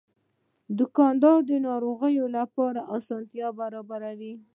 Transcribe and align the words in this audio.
دوکاندار 0.79 1.39
د 1.49 1.51
ناروغانو 1.67 2.25
لپاره 2.37 2.81
اسانتیا 2.97 3.47
برابروي. 3.59 4.33